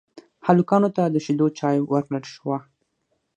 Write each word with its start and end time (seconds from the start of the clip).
هلکانو 0.47 0.89
ته 0.95 1.03
د 1.07 1.15
شيدو 1.25 1.47
چايو 1.59 1.89
ورکړل 1.93 2.23
شوه. 2.33 2.57